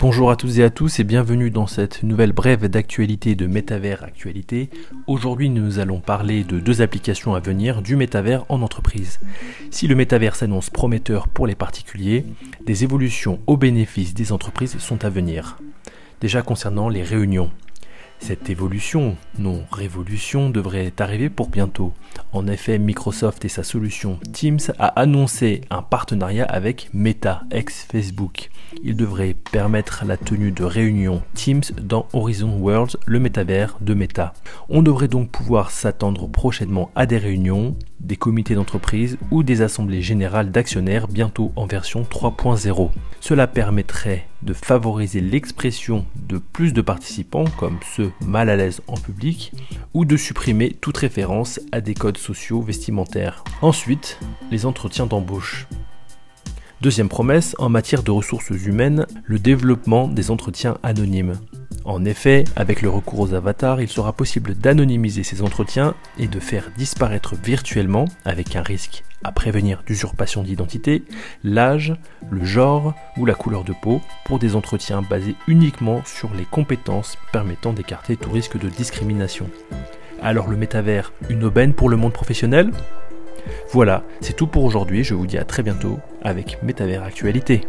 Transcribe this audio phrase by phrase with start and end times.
[0.00, 4.04] Bonjour à tous et à tous et bienvenue dans cette nouvelle brève d'actualité de Métavers
[4.04, 4.70] Actualité.
[5.08, 9.18] Aujourd'hui nous allons parler de deux applications à venir du métavers en entreprise.
[9.72, 12.24] Si le métavers s'annonce prometteur pour les particuliers,
[12.64, 15.58] des évolutions au bénéfice des entreprises sont à venir.
[16.20, 17.50] Déjà concernant les réunions.
[18.20, 21.92] Cette évolution, non révolution, devrait arriver pour bientôt.
[22.32, 28.50] En effet, Microsoft et sa solution Teams a annoncé un partenariat avec Meta, ex-Facebook.
[28.82, 34.34] Il devrait permettre la tenue de réunions Teams dans Horizon Worlds, le métavers de Meta.
[34.68, 40.02] On devrait donc pouvoir s'attendre prochainement à des réunions, des comités d'entreprise ou des assemblées
[40.02, 42.90] générales d'actionnaires bientôt en version 3.0.
[43.20, 48.96] Cela permettrait de favoriser l'expression de plus de participants, comme ceux mal à l'aise en
[48.96, 49.52] public,
[49.94, 53.44] ou de supprimer toute référence à des codes sociaux vestimentaires.
[53.62, 54.18] Ensuite,
[54.50, 55.66] les entretiens d'embauche.
[56.80, 61.34] Deuxième promesse, en matière de ressources humaines, le développement des entretiens anonymes.
[61.84, 66.40] En effet, avec le recours aux avatars, il sera possible d'anonymiser ces entretiens et de
[66.40, 71.02] faire disparaître virtuellement, avec un risque à prévenir d'usurpation d'identité,
[71.42, 71.94] l'âge,
[72.30, 77.18] le genre ou la couleur de peau pour des entretiens basés uniquement sur les compétences
[77.32, 79.48] permettant d'écarter tout risque de discrimination.
[80.22, 82.70] Alors le métavers, une aubaine pour le monde professionnel?
[83.72, 87.62] Voilà, c'est tout pour aujourd'hui, je vous dis à très bientôt avec Métavers Actualité.